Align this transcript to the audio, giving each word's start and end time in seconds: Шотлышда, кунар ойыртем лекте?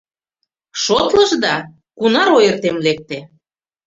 Шотлышда, 0.83 1.55
кунар 1.97 2.29
ойыртем 2.37 2.75
лекте? 2.85 3.19